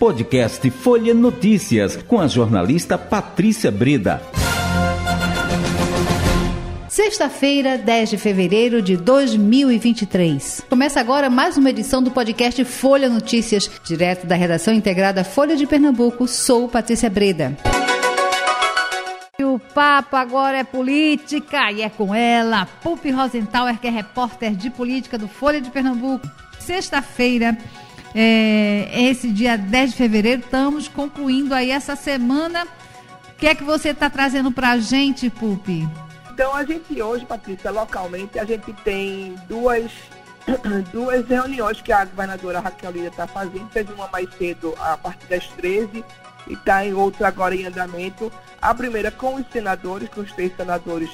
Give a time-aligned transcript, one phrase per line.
[0.00, 4.22] Podcast Folha Notícias, com a jornalista Patrícia Breda.
[6.88, 10.64] Sexta-feira, 10 de fevereiro de 2023.
[10.70, 15.66] Começa agora mais uma edição do podcast Folha Notícias, direto da redação integrada Folha de
[15.66, 16.26] Pernambuco.
[16.26, 17.54] Sou Patrícia Breda.
[19.38, 24.70] O papo agora é política e é com ela, Pupi Rosentauer, que é repórter de
[24.70, 26.26] política do Folha de Pernambuco.
[26.58, 27.58] Sexta-feira,
[28.14, 32.64] é, esse dia 10 de fevereiro, estamos concluindo aí essa semana.
[32.64, 35.88] O que é que você está trazendo para a gente, Pupi?
[36.32, 39.90] Então, a gente hoje, Patrícia, localmente, a gente tem duas,
[40.92, 43.68] duas reuniões que a governadora Raquel Lira está fazendo.
[43.70, 46.04] Fez uma mais cedo, a partir das 13
[46.46, 48.32] e está em outra agora em andamento.
[48.60, 51.10] A primeira com os senadores, com os três senadores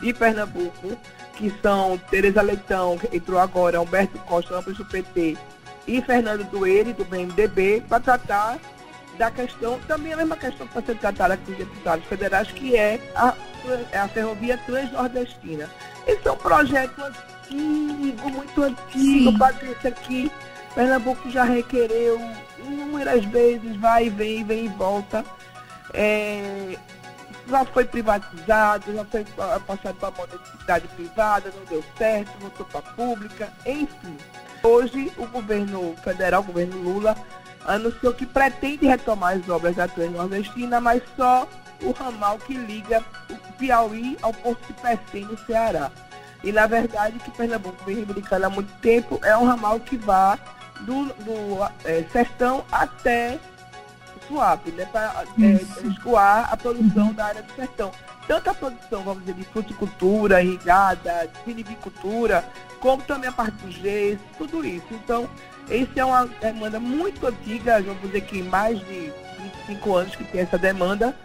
[0.00, 0.96] de Pernambuco,
[1.36, 5.36] que são Tereza Leitão, que entrou agora, Humberto Costa, ambos do PT,
[5.86, 8.58] e Fernando Dueire, do BMDB, para tratar
[9.18, 12.76] da questão, também a mesma questão que vai ser tratada com os deputados federais, que
[12.76, 13.34] é a,
[13.90, 15.68] é a ferrovia transnordestina.
[16.06, 20.32] Esse é um projeto antigo, muito antigo, Patrícia, que
[20.74, 22.20] Pernambuco já requereu
[22.58, 25.24] inúmeras vezes, vai e vem, vem e volta.
[25.92, 26.76] É,
[27.48, 29.24] já foi privatizado, já foi
[29.66, 34.16] passado para a modernidade privada, não deu certo, voltou para a pública, enfim.
[34.62, 37.16] Hoje o governo federal, o governo Lula,
[37.64, 41.48] anunciou que pretende retomar as obras da Transnordestina, mas só
[41.82, 45.90] o ramal que liga o Piauí ao Porto de Pecém, no Ceará.
[46.44, 50.38] E, na verdade, que Pernambuco vem reivindicando há muito tempo, é um ramal que vá
[50.80, 53.38] do, do é, sertão até
[54.26, 57.92] Suape, né, para é, escoar a produção da área do sertão.
[58.26, 62.44] Tanto a produção, vamos dizer, de fruticultura, irrigada, de vinicultura,
[62.80, 64.86] como também a parte do gesso, tudo isso.
[64.90, 65.28] Então,
[65.68, 69.12] essa é uma demanda muito antiga, vamos dizer que mais de
[69.66, 71.16] 25 anos que tem essa demanda,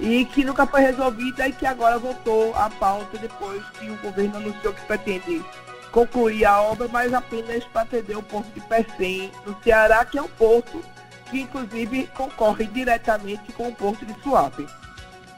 [0.00, 4.38] e que nunca foi resolvida e que agora voltou à pauta depois que o governo
[4.38, 5.44] anunciou que pretende
[5.92, 10.22] concluir a obra, mas apenas para atender o porto de Pecém, no Ceará, que é
[10.22, 10.82] um porto
[11.30, 14.66] que inclusive concorre diretamente com o porto de Suape.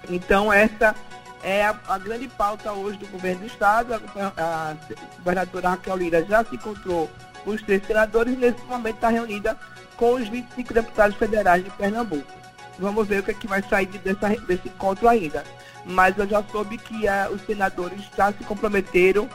[0.09, 0.95] Então essa
[1.43, 3.95] é a, a, grande pauta hoje do governo do estado.
[3.95, 4.01] A,
[4.37, 4.77] a, a
[5.19, 7.11] governadora Raquel Lira já se encontrou
[7.45, 9.57] os três senadores e nesse momento está reunida
[9.97, 12.33] com os 25 deputados federais de Pernambuco.
[12.79, 15.45] Vamos ver o que, é que vai sair dessa, desse encontro ainda.
[15.85, 19.29] Mas eu já soube que uh, os senadores já se comprometeram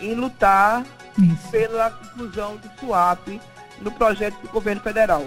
[0.00, 0.84] em lutar
[1.18, 1.48] isso.
[1.50, 3.40] pela inclusão do SUAP
[3.82, 5.24] no projeto do governo federal.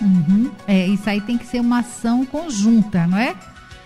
[0.00, 0.50] Uhum.
[0.66, 3.34] É, isso aí tem que ser uma ação conjunta, não é?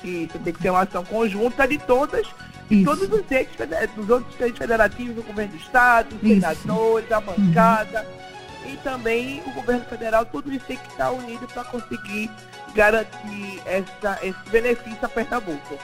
[0.04, 2.26] Isso, tem que ser uma ação conjunta de todas
[2.70, 3.56] e todos os entes,
[3.94, 8.06] dos outros entes federativos, do governo do Estado, os senadores, a bancada
[8.64, 8.72] uhum.
[8.72, 12.30] e também o governo federal, tudo isso tem que estar unido para conseguir
[12.74, 15.78] garantir essa, esse benefício a Pernambuco.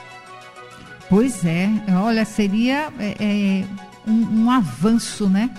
[1.09, 1.69] Pois é,
[2.03, 3.65] olha, seria é, é,
[4.07, 5.49] um, um, avanço, né?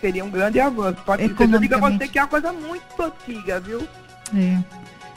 [0.00, 1.00] Seria um grande avanço.
[1.04, 1.28] Pode eu
[1.58, 3.86] digo a você que é uma coisa muito antiga, viu?
[4.34, 4.58] É.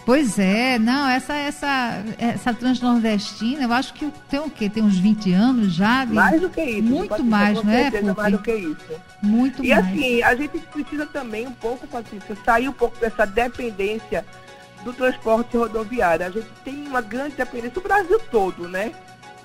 [0.09, 4.67] Pois é, não, essa essa essa transnordestina, eu acho que tem o quê?
[4.67, 6.03] Tem uns 20 anos já?
[6.03, 6.13] De...
[6.13, 6.81] Mais do que isso.
[6.81, 7.91] Muito mais, não é?
[8.01, 9.01] Mais do que isso.
[9.21, 9.85] Muito e mais.
[9.85, 14.25] E assim, a gente precisa também um pouco, Patrícia, sair um pouco dessa dependência
[14.83, 16.25] do transporte rodoviário.
[16.25, 18.91] A gente tem uma grande dependência, o Brasil todo, né?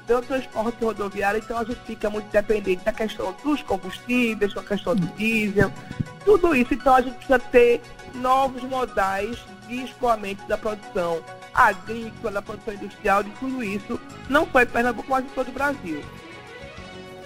[0.07, 4.65] Do transporte rodoviário, então a gente fica muito dependente da questão dos combustíveis, com a
[4.65, 5.71] questão do diesel,
[6.25, 6.73] tudo isso.
[6.73, 7.83] Então a gente precisa ter
[8.15, 9.37] novos modais
[9.67, 15.09] de escoamento da produção agrícola, da produção industrial, de tudo isso, não só em Pernambuco,
[15.11, 16.03] mas em todo o Brasil.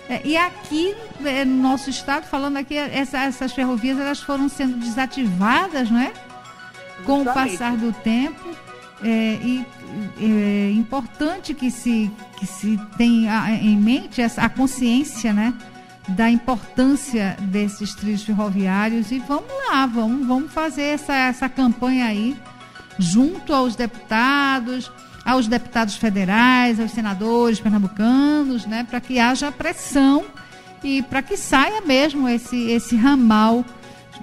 [0.08, 0.94] É, e aqui
[1.24, 6.12] é, no nosso estado, falando aqui, essa, essas ferrovias elas foram sendo desativadas, não é?
[7.04, 7.28] Com Justamente.
[7.28, 8.48] o passar do tempo.
[9.02, 9.66] É, e
[10.20, 15.54] é importante que se, que se tenha em mente essa, a consciência, né?
[16.08, 22.36] Da importância desses trilhos ferroviários e vamos lá, vamos, vamos fazer essa, essa campanha aí
[22.98, 24.90] junto aos deputados,
[25.24, 30.24] aos deputados federais, aos senadores pernambucanos, né, para que haja pressão
[30.82, 33.64] e para que saia mesmo esse, esse ramal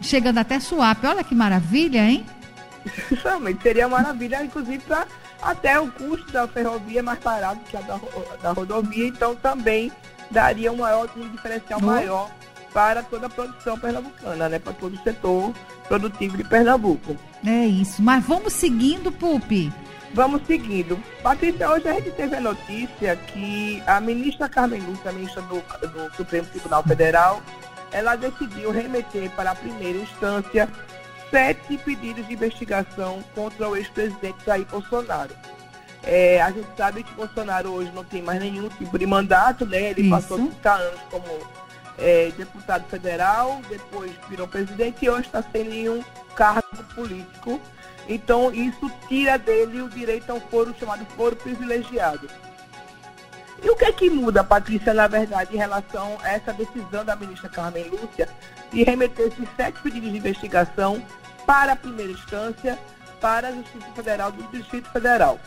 [0.01, 1.06] chegando até Suape.
[1.06, 2.25] Olha que maravilha, hein?
[3.24, 5.06] Realmente seria maravilha, inclusive para
[5.42, 8.00] até o custo da ferrovia mais barato que a da,
[8.42, 9.92] da rodovia, então também
[10.31, 11.86] daria um maior um diferencial uhum.
[11.86, 12.31] maior
[12.74, 14.60] para toda a produção pernambucana, né?
[14.60, 15.54] Para todo o setor
[15.88, 17.16] produtivo de Pernambuco.
[17.45, 18.01] É isso.
[18.01, 19.72] Mas vamos seguindo, Pupi.
[20.13, 21.01] Vamos seguindo.
[21.24, 25.63] Patrícia, hoje a gente teve a notícia que a ministra Carmen Lúcia, a ministra do,
[25.88, 27.42] do Supremo Tribunal Federal,
[27.92, 30.69] ela decidiu remeter para a primeira instância
[31.30, 35.31] sete pedidos de investigação contra o ex-presidente Jair Bolsonaro.
[36.06, 39.90] É, a gente sabe que Bolsonaro hoje não tem mais nenhum tipo de mandato, né?
[39.90, 40.10] Ele Isso.
[40.12, 41.25] passou 30 anos como
[41.98, 46.04] é, deputado federal, depois virou presidente e hoje está sem nenhum
[46.36, 47.60] cargo político.
[48.07, 52.30] Então isso tira dele o direito ao foro chamado foro privilegiado.
[53.63, 57.16] E o que é que muda, Patrícia, na verdade, em relação a essa decisão da
[57.16, 58.30] ministra Carmen Lúcia
[58.72, 61.02] de remeter esses sete pedidos de investigação
[61.48, 62.78] para a primeira instância,
[63.19, 65.40] para a Justiça Federal do Distrito Federal?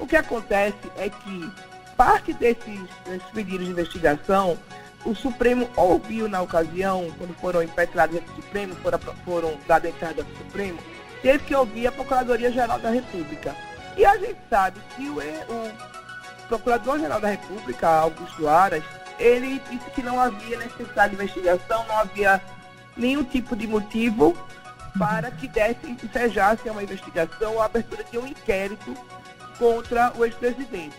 [0.00, 1.52] O que acontece é que
[1.96, 4.58] parte desses, desses pedidos de investigação,
[5.04, 10.38] o Supremo ouviu na ocasião, quando foram impetrados no Supremo, foram, foram dada entrada do
[10.38, 10.78] Supremo,
[11.22, 13.54] teve que ouvir a Procuradoria-Geral da República.
[13.96, 18.82] E a gente sabe que o, o Procurador-Geral da República, Augusto Aras,
[19.18, 22.40] ele disse que não havia necessidade de investigação, não havia
[22.96, 24.34] nenhum tipo de motivo
[24.98, 28.96] para que desse ensejasse uma investigação ou a abertura de um inquérito
[29.60, 30.96] contra o ex-presidente.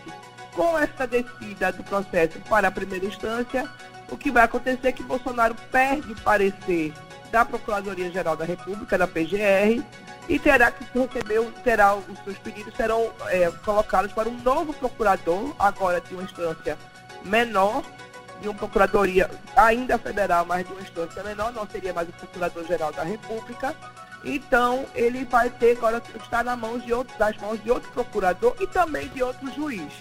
[0.54, 3.68] Com essa descida do processo para a primeira instância,
[4.08, 6.94] o que vai acontecer é que Bolsonaro perde o parecer
[7.32, 9.82] da Procuradoria-Geral da República, da PGR,
[10.28, 15.52] e terá que receber, terá os seus pedidos serão é, colocados para um novo procurador,
[15.58, 16.78] agora de uma instância
[17.24, 17.82] menor,
[18.40, 22.92] de uma procuradoria ainda federal, mas de uma instância menor, não seria mais o Procurador-Geral
[22.92, 23.74] da República,
[24.24, 28.54] então, ele vai ter agora estar na mão de outro, das mãos de outro procurador
[28.60, 29.92] e também de outro juiz.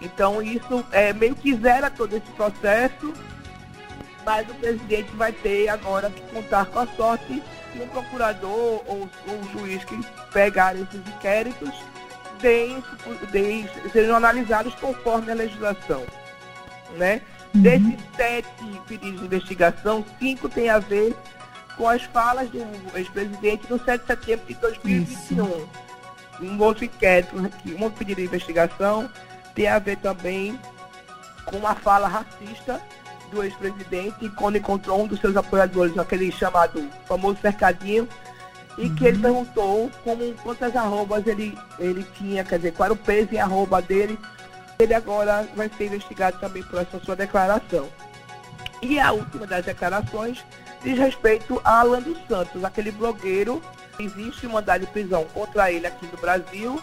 [0.00, 3.12] Então, isso é, meio que zera todo esse processo,
[4.24, 9.08] mas o presidente vai ter agora que contar com a sorte que um procurador ou,
[9.26, 9.98] um juiz que
[10.32, 11.70] pegar esses inquéritos
[12.40, 12.82] deem,
[13.32, 16.04] deem, sejam analisados conforme a legislação.
[16.96, 17.20] Né?
[17.54, 17.62] Uhum.
[17.62, 18.48] Desses sete
[18.86, 21.16] pedidos de investigação, cinco têm a ver
[21.78, 22.58] com as falas do
[22.94, 25.46] ex-presidente no 7 de setembro de 2021.
[25.46, 25.68] Isso.
[26.40, 29.08] Um outro inquérito, um outro pedido de investigação
[29.54, 30.58] tem a ver também
[31.44, 32.80] com uma fala racista
[33.30, 38.08] do ex-presidente quando encontrou um dos seus apoiadores, aquele chamado famoso cercadinho,
[38.76, 38.94] e uhum.
[38.94, 39.22] que ele uhum.
[39.22, 43.82] perguntou como, quantas arrobas ele, ele tinha, quer dizer, qual era o peso em arroba
[43.82, 44.18] dele.
[44.78, 47.88] Ele agora vai ser investigado também por essa sua declaração.
[48.80, 50.44] E a última das declarações
[50.82, 53.62] diz respeito a Alan dos Santos, aquele blogueiro.
[53.98, 56.80] Existe um mandado de prisão contra ele aqui no Brasil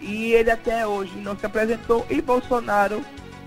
[0.00, 2.04] e ele até hoje não se apresentou.
[2.10, 3.04] E Bolsonaro,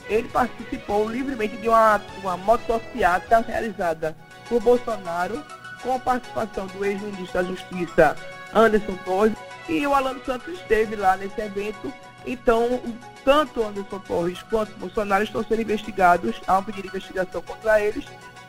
[0.10, 4.16] ele participou livremente de uma, uma motociata realizada
[4.50, 5.44] por Bolsonaro
[5.84, 8.16] com a participação do ex-ministro da Justiça
[8.54, 9.38] Anderson Torres
[9.68, 11.94] e o Alan Santos esteve lá nesse evento.
[12.26, 12.82] Então,
[13.24, 18.06] tanto Anderson Torres quanto Bolsonaro estão sendo investigados, há um pedido de investigação contra eles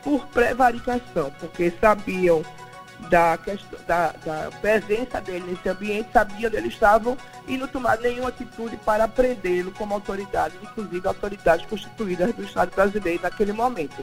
[0.07, 2.41] por prevaricação, porque sabiam
[3.09, 8.01] da, questão, da, da, presença dele nesse ambiente, sabiam onde eles estavam e não tomaram
[8.01, 14.01] nenhuma atitude para prendê-lo como autoridade, inclusive autoridades constituídas do Estado brasileiro naquele momento.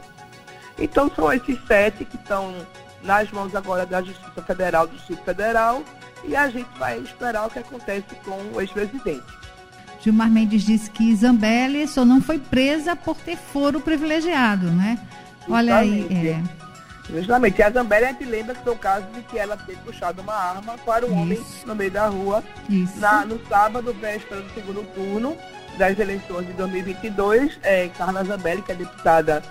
[0.78, 2.54] Então são esses sete que estão
[3.02, 5.82] nas mãos agora da Justiça Federal, do Distrito Federal,
[6.22, 9.24] e a gente vai esperar o que acontece com o ex-presidente.
[10.02, 14.98] Gilmar Mendes disse que Zambelli só não foi presa por ter foro privilegiado, né?
[15.48, 16.06] Olha aí.
[16.10, 16.64] É.
[17.10, 17.58] Justamente.
[17.58, 20.22] E a Zambelli, a gente lembra que foi o caso de que ela ter puxado
[20.22, 21.18] uma arma para um Isso.
[21.18, 22.42] homem no meio da rua
[22.96, 25.36] na, no sábado, véspera do segundo turno
[25.78, 27.58] das eleições de 2022.
[27.62, 29.42] É, Carla Zambelli, que é deputada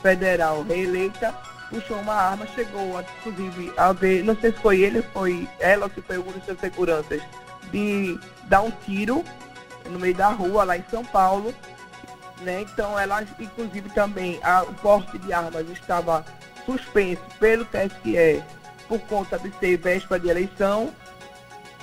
[0.00, 1.34] federal reeleita,
[1.70, 5.90] puxou uma arma, chegou, inclusive, a ver, não sei se foi ele, foi ela ou
[5.90, 7.22] se foi algum dos seus seguranças,
[7.70, 9.24] de dar um tiro
[9.88, 11.54] no meio da rua, lá em São Paulo,
[12.42, 12.62] né?
[12.62, 16.24] Então, ela, inclusive, também, a, o porte de armas estava
[16.64, 18.42] suspenso pelo TSE
[18.88, 20.92] por conta de ser véspera de eleição.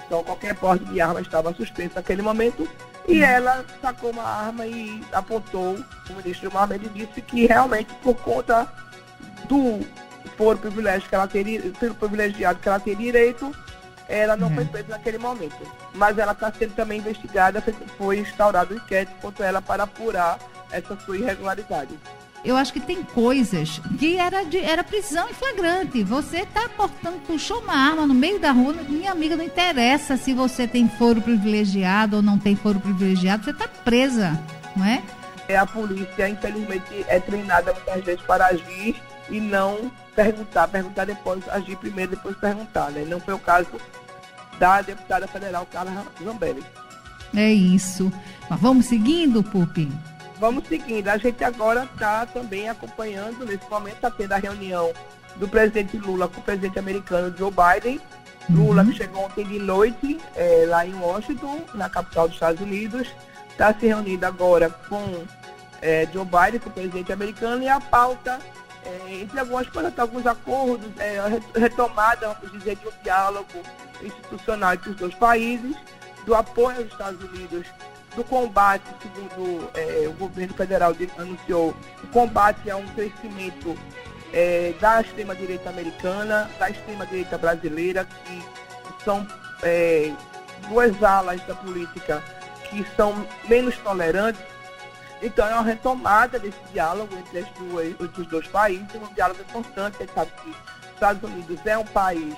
[0.06, 2.68] Então, qualquer porte de arma estava suspenso naquele momento.
[3.08, 3.26] E uhum.
[3.26, 5.76] ela sacou uma arma e apontou
[6.10, 8.72] o ministro Gilmar Mendes disse que realmente, por conta
[9.48, 9.80] do
[10.38, 13.56] foro privilégio que ela teria, pelo privilegiado que ela tem direito,
[14.10, 14.56] ela não uhum.
[14.56, 15.56] foi presa naquele momento.
[15.94, 17.64] Mas ela está sendo também investigada,
[17.96, 20.40] foi instaurado um inquérito contra ela para apurar
[20.72, 21.98] essa sua irregularidade.
[22.44, 26.04] Eu acho que tem coisas que era, de, era prisão em flagrante.
[26.04, 30.34] Você está portando, puxou uma arma no meio da rua, minha amiga, não interessa se
[30.34, 34.40] você tem foro privilegiado ou não tem foro privilegiado, você está presa,
[34.76, 35.04] não é?
[35.50, 35.58] é?
[35.58, 38.96] A polícia, infelizmente, é treinada muitas vezes para agir
[39.30, 43.06] e não perguntar, perguntar depois, agir primeiro, depois perguntar, né?
[43.08, 43.70] Não foi o caso
[44.58, 46.64] da deputada federal Carla Zambelli.
[47.36, 48.12] É isso.
[48.50, 49.92] Mas vamos seguindo, Pupi?
[50.40, 51.08] Vamos seguindo.
[51.08, 54.92] A gente agora está também acompanhando, nesse momento está tendo a reunião
[55.36, 58.02] do presidente Lula com o presidente americano Joe Biden
[58.50, 63.08] Lula, que chegou ontem de noite é, lá em Washington, na capital dos Estados Unidos,
[63.50, 65.24] está se reunindo agora com
[65.82, 68.40] é, Joe Biden, com o presidente americano, e a pauta,
[68.86, 71.20] é, entre algumas coisas, alguns acordos, é,
[71.60, 73.64] retomada, vamos dizer, de um diálogo
[74.02, 75.76] institucional entre os dois países,
[76.26, 77.66] do apoio aos Estados Unidos,
[78.16, 83.78] do combate, segundo é, o governo federal anunciou, o combate a um crescimento
[84.34, 88.44] é, da extrema-direita americana, da extrema-direita brasileira, que
[89.04, 89.26] são
[89.64, 90.12] é,
[90.68, 92.24] duas alas da política
[92.70, 94.42] que são menos tolerantes.
[95.22, 99.42] Então é uma retomada desse diálogo entre, as duas, entre os dois países, um diálogo
[99.42, 99.98] importante.
[99.98, 102.36] A gente sabe que os Estados Unidos é um país,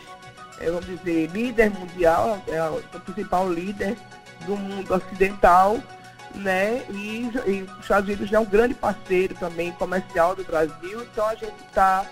[0.59, 3.97] é, vamos dizer, líder mundial, é o principal líder
[4.45, 5.77] do mundo ocidental,
[6.35, 6.83] né?
[6.89, 11.35] E, e os Estados Unidos é um grande parceiro também comercial do Brasil, então a
[11.35, 12.05] gente está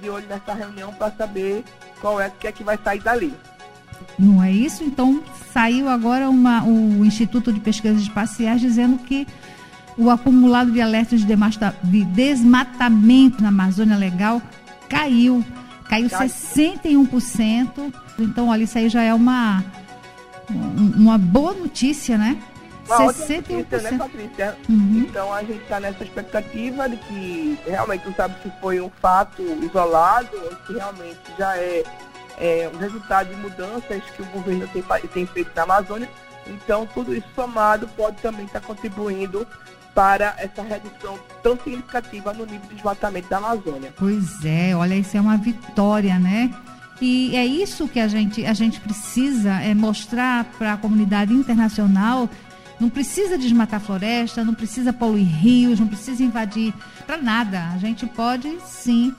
[0.00, 1.64] de olho nessa reunião para saber
[2.00, 3.34] qual é que é que vai sair dali.
[4.18, 4.82] Não é isso?
[4.82, 9.26] Então saiu agora uma, o Instituto de Pesquisas Espaciais dizendo que
[9.96, 11.34] o acumulado de alertas de,
[11.84, 14.40] de desmatamento na Amazônia Legal
[14.88, 15.44] caiu.
[15.88, 17.92] Caiu 61%.
[18.18, 19.62] Então, olha, isso aí já é uma,
[20.50, 22.40] uma boa notícia, né?
[22.86, 23.50] Uma 61%.
[23.50, 24.58] Notícia, né, Patrícia?
[24.68, 25.06] Uhum.
[25.08, 29.42] Então a gente está nessa expectativa de que realmente não sabe se foi um fato
[29.62, 31.84] isolado ou se realmente já é,
[32.38, 34.82] é um resultado de mudanças que o governo tem,
[35.12, 36.08] tem feito na Amazônia.
[36.46, 39.46] Então tudo isso somado pode também estar tá contribuindo
[39.94, 43.92] para essa redução tão significativa no nível de desmatamento da Amazônia.
[43.96, 46.50] Pois é, olha, isso é uma vitória, né?
[47.00, 52.30] E é isso que a gente, a gente precisa é mostrar para a comunidade internacional.
[52.78, 56.72] Não precisa desmatar floresta, não precisa poluir rios, não precisa invadir
[57.06, 57.70] para nada.
[57.74, 59.14] A gente pode sim.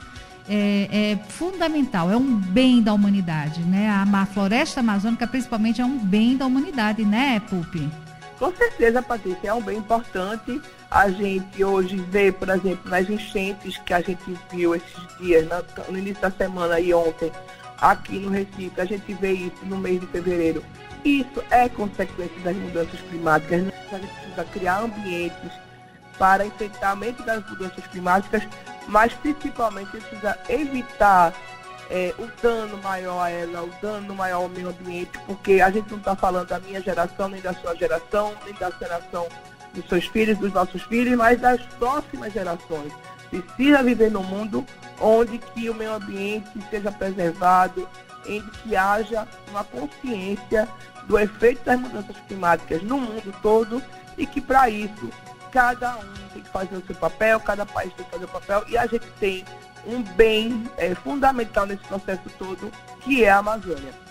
[0.46, 3.88] É, é, fundamental, é um bem da humanidade, né?
[3.88, 7.88] A floresta amazônica, principalmente, é um bem da humanidade, né, Pupi?
[8.38, 10.60] Com certeza, Patrícia, é um bem importante.
[10.90, 15.46] A gente hoje vê, por exemplo, nas enchentes que a gente viu esses dias,
[15.88, 17.30] no início da semana e ontem,
[17.78, 20.64] aqui no Recife, a gente vê isso no mês de fevereiro.
[21.04, 23.62] Isso é consequência das mudanças climáticas.
[23.62, 23.72] Né?
[23.92, 25.52] A gente precisa criar ambientes
[26.18, 28.42] para enfrentamento das mudanças climáticas,
[28.88, 31.32] mas principalmente precisa evitar
[31.90, 35.90] é, o dano maior a ela, o dano maior ao meio ambiente, porque a gente
[35.90, 39.28] não está falando da minha geração, nem da sua geração, nem da geração
[39.74, 42.92] dos seus filhos, dos nossos filhos, mas das próximas gerações.
[43.28, 44.64] Precisa viver num mundo
[45.00, 47.88] onde que o meio ambiente seja preservado,
[48.26, 50.68] em que haja uma consciência
[51.06, 53.82] do efeito das mudanças climáticas no mundo todo
[54.16, 55.10] e que para isso
[55.52, 58.64] cada um tem que fazer o seu papel, cada país tem que fazer o papel
[58.68, 59.44] e a gente tem
[59.86, 64.04] um bem é, fundamental nesse processo todo, que é a Amazônia.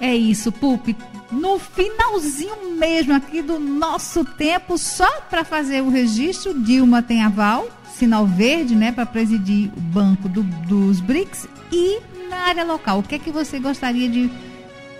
[0.00, 0.94] É isso, Pup.
[1.30, 7.68] No finalzinho mesmo aqui do nosso tempo, só para fazer o registro, Dilma tem aval,
[7.94, 11.48] sinal verde, né, para presidir o banco do, dos BRICS.
[11.70, 14.30] E na área local, o que é que você gostaria de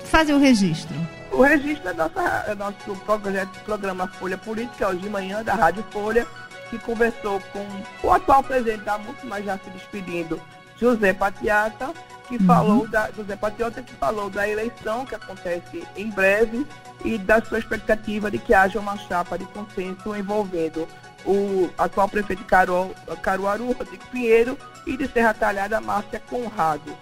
[0.04, 0.94] fazer o registro?
[1.32, 5.84] O registro é, nossa, é nosso projeto, programa Folha Política, hoje de manhã, da Rádio
[5.90, 6.26] Folha,
[6.70, 7.66] que conversou com
[8.06, 10.40] o atual presidente da MUC, mas já se despedindo,
[10.76, 11.92] José Patiata,
[12.28, 12.46] que uhum.
[12.46, 16.66] falou da José Patiota, que falou da eleição que acontece em breve
[17.04, 20.88] e da sua expectativa de que haja uma chapa de consenso envolvendo
[21.24, 26.94] o atual prefeito de Caru, Caruaru, Rodrigo Pinheiro, e de Serra Talhada, Márcia Conrado.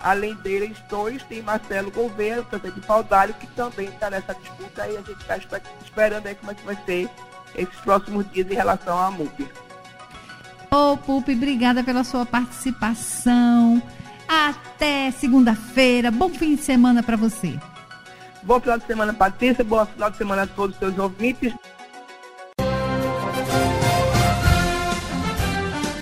[0.00, 4.96] Além deles dois, tem Marcelo Gouveia, prefeito de Paudalho, que também está nessa disputa e
[4.96, 5.36] a gente está
[5.82, 7.08] esperando aí como é que vai ser
[7.54, 9.42] esses próximos dias em relação à MUP.
[10.70, 13.82] Ô, oh, Pupi, obrigada pela sua participação.
[14.28, 16.10] Até segunda-feira.
[16.10, 17.58] Bom fim de semana para você.
[18.42, 19.64] Bom final de semana, Patrícia.
[19.64, 21.54] Bom final de semana a todos os seus ouvintes.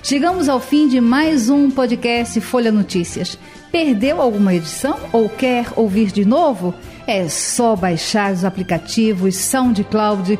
[0.03, 3.37] Chegamos ao fim de mais um podcast Folha Notícias.
[3.69, 6.73] Perdeu alguma edição ou quer ouvir de novo?
[7.05, 10.39] É só baixar os aplicativos SoundCloud,